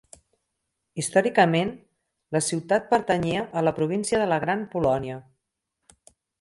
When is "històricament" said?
1.01-1.69